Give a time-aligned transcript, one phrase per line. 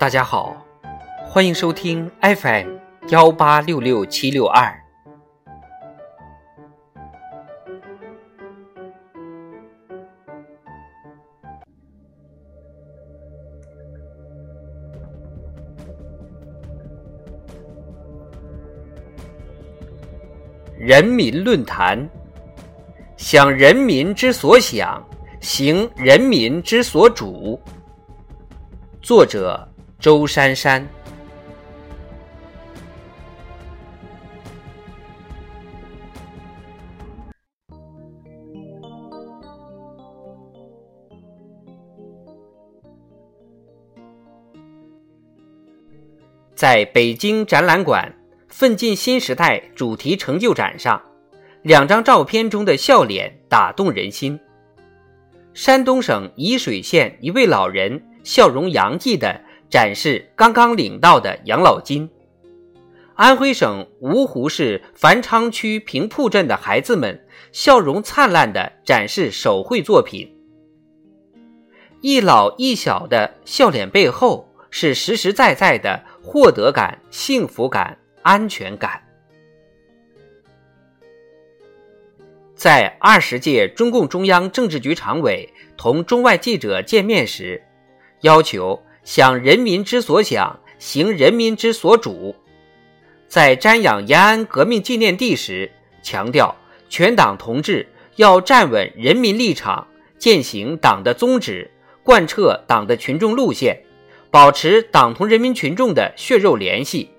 [0.00, 0.56] 大家好，
[1.26, 2.70] 欢迎收听 FM
[3.10, 4.74] 幺八六六七六二。
[20.78, 22.08] 人民论坛，
[23.18, 25.06] 想人民之所想，
[25.42, 27.60] 行人民之所主。
[29.02, 29.69] 作者。
[30.00, 30.88] 周珊珊，
[46.54, 48.10] 在北京展览馆
[48.48, 50.98] “奋进新时代”主题成就展上，
[51.60, 54.40] 两张照片中的笑脸打动人心。
[55.52, 59.49] 山东省沂水县一位老人笑容洋溢的。
[59.70, 62.10] 展示刚刚领到的养老金。
[63.14, 70.34] 安徽省芜湖市繁昌区平铺镇的孩子们笑容灿烂地展示手绘作品。
[72.00, 79.02] 一老一小的笑脸背后是实实在在的获得感、幸福感、安全感。
[82.54, 87.62] 在二十届中共中央政治局常委同中外记者见面时，
[88.22, 88.82] 要求。
[89.12, 92.32] 想人民之所想，行人民之所主。
[93.26, 95.68] 在瞻仰延安革命纪念地时，
[96.00, 96.54] 强调
[96.88, 99.84] 全党同志要站稳人民立场，
[100.16, 101.68] 践行党的宗旨，
[102.04, 103.82] 贯彻党的群众路线，
[104.30, 107.10] 保持党同人民群众的血肉联系，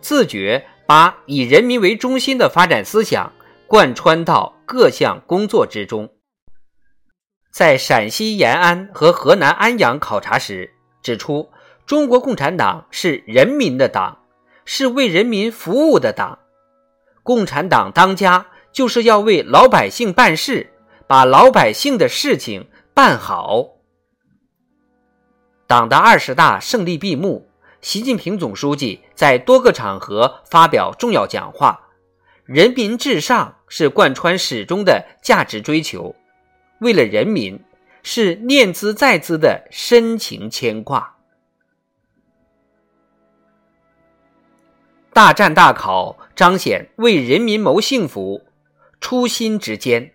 [0.00, 3.32] 自觉把以人民为中心的发展思想
[3.66, 6.08] 贯穿到各项工作之中。
[7.50, 10.74] 在陕西延安和河南安阳考察时。
[11.02, 11.50] 指出，
[11.86, 14.18] 中国共产党是人民的党，
[14.64, 16.38] 是为人民服务的党。
[17.22, 20.72] 共产党当家就是要为老百姓办事，
[21.06, 23.76] 把老百姓的事情办好。
[25.66, 27.48] 党的二十大胜利闭幕，
[27.80, 31.88] 习近平总书记在多个场合发表重要讲话。
[32.44, 36.14] 人民至上是贯穿始终的价值追求，
[36.80, 37.60] 为了人民。
[38.02, 41.16] 是念兹在兹的深情牵挂。
[45.12, 48.42] 大战大考彰显为人民谋幸福
[49.00, 50.12] 初心之坚，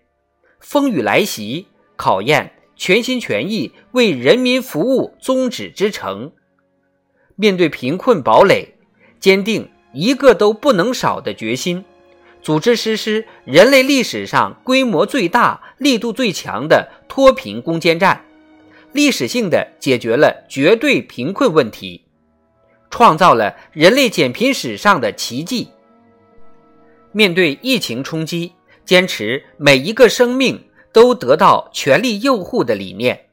[0.59, 6.31] 风雨来袭考验全心全意为人民服务宗旨之诚。
[7.35, 8.75] 面对贫困堡垒，
[9.19, 11.83] 坚定一个都不能少的决心。
[12.45, 18.23] 组织实施人类历史上规模最大、力度最强的脱贫攻坚战，
[18.91, 22.05] 历史性的解决了绝对贫困问题，
[22.91, 25.69] 创造了人类减贫史上的奇迹。
[27.13, 28.53] 面对疫情冲击，
[28.85, 30.63] 坚持每一个生命
[30.93, 33.25] 都得到全力佑护的理念，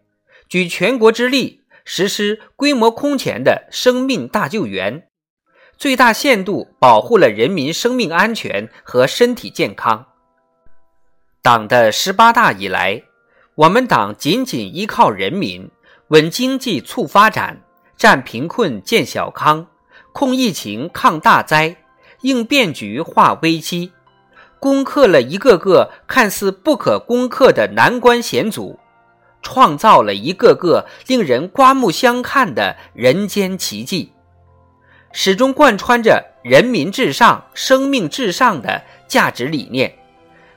[0.48, 5.06] 举全国之力实施规模空前的生命大救援。
[5.82, 10.06] 最大限度保护了人民生命安全和身体健康。
[11.42, 13.02] 党的十八大以来，
[13.56, 15.68] 我们党紧紧依靠人民，
[16.06, 17.62] 稳经济促发展，
[17.96, 19.66] 战贫困建小康，
[20.12, 21.78] 控疫情抗大灾，
[22.20, 23.90] 应变局化危机，
[24.60, 28.78] 攻克了一个个看似不可攻克的难关险阻，
[29.42, 34.11] 创造了一个个令人刮目相看的人间奇迹。
[35.12, 39.94] 始终贯穿着人民至上、生命至上的价值理念，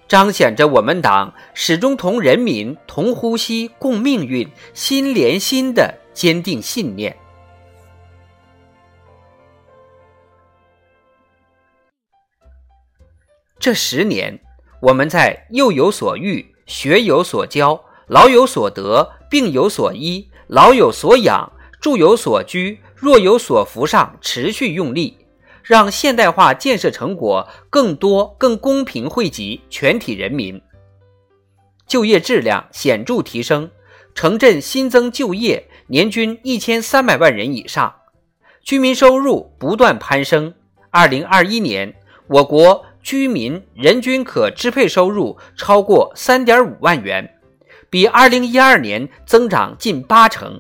[0.08, 7.16] 彰显着我们党始终同人民同呼吸、共命运、心连心的坚定信念。
[13.60, 14.40] 这十年，
[14.80, 21.52] 我们在幼有所育、学有所教、老有所得、病有所医、老有所养、
[21.86, 22.80] 住有所居。
[22.96, 25.18] 若有所扶上持续用力，
[25.62, 30.60] 让现代化建设成果更多、更公平惠及全体人民，
[31.86, 33.70] 就业质量显著提升，
[34.16, 37.94] 城镇新增就业年均一千三百万人以上，
[38.64, 40.56] 居民收入不断攀升。
[40.90, 41.94] 二零二一年，
[42.26, 47.36] 我国居民人均可支配收入超过三点五万元，
[47.92, 50.60] 比二零一二年增长近八成。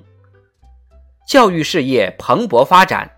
[1.25, 3.10] 教育事业蓬勃发展，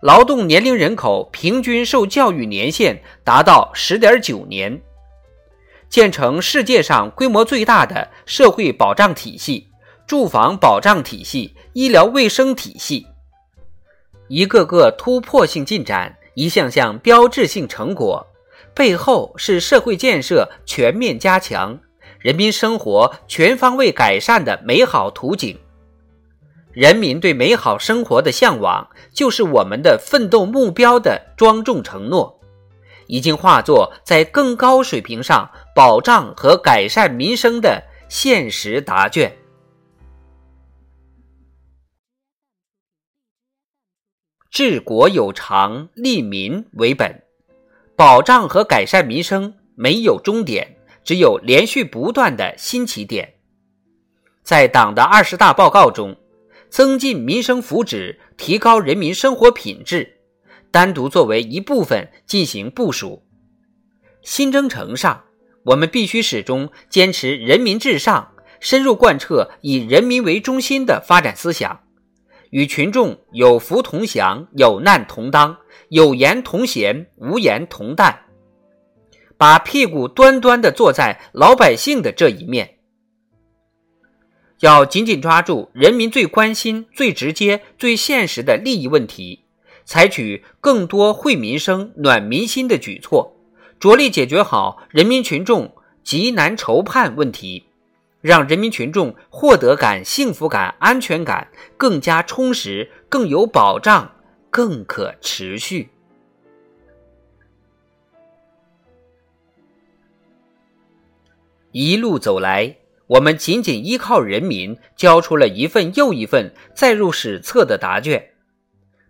[0.00, 4.82] 劳动年龄人口平均受教育年限达到十点九年，
[5.88, 9.68] 建成世界上规模最大的社会保障体系、
[10.06, 13.06] 住房保障体系、医疗卫生体系。
[14.28, 18.26] 一个个突破性进展，一项项标志性成果，
[18.74, 21.78] 背后是社会建设全面加强、
[22.18, 25.56] 人民生活全方位改善的美好图景。
[26.72, 32.40] 人民对美好生活的向往，就是我们的奋斗目标的庄重承诺，
[33.06, 39.36] 已经化作在更高水平上保障和改善民生的现实答卷。
[44.50, 47.22] 治国有常，利民为本，
[47.96, 53.34] 保障和改善民生没有终点，只有连续不断的新起点。
[54.42, 56.14] 在党的二十大报告中，
[56.72, 60.20] 增进民生福祉，提高人民生活品质，
[60.70, 63.22] 单独作为一部分进行部署。
[64.22, 65.24] 新征程上，
[65.64, 71.78] 我们必须始终坚持人民至上，深入贯彻以人民为中心的发展思想。
[72.48, 75.58] 与群众有福同享，有难同当，
[75.90, 78.18] 有言同嫌，无言同担，
[79.36, 82.78] 把屁股端端的坐在老百姓的这一面。
[84.62, 89.40] 要紧紧抓住人民最关心、最直接、最现实的利益问题，
[89.84, 93.36] 采取更多惠民生、暖民心的举措，
[93.80, 95.74] 着力解决好人民群众
[96.04, 97.64] 急难愁盼问题。
[98.20, 104.12] 让人民群众获得感、幸福感、安全感更加充实、更有保障、
[104.48, 105.88] 更可持续。
[111.72, 112.76] 一路走来，
[113.06, 118.30] 我们紧紧依靠人民，交出了一份又一份载入史册的答卷。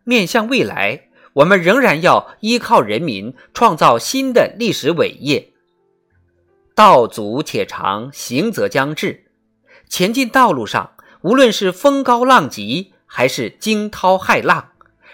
[0.04, 5.50] 面向未来，我们仍然要依靠人民，创造新的历史伟业。
[6.74, 9.26] 道阻且长，行则将至。
[9.88, 14.70] 前进道路上，无论是风高浪急，还是惊涛骇浪，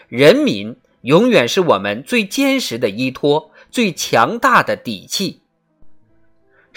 [0.06, 5.42] 人民永远是我们最坚实的依托，最强大的底气。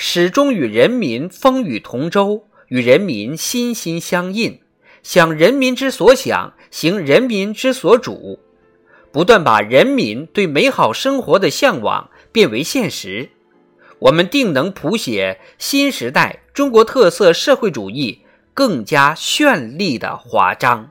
[0.03, 4.59] 始终与人民风雨同舟，与人民心心相印，
[5.03, 8.39] 想人民之所想，行人民之所主，
[9.11, 13.29] 不断把人民对美好生活的向往变为现实。
[13.99, 18.21] 我们定能谱写新时代中国特色社会主义
[18.55, 20.89] 更加绚丽的华章。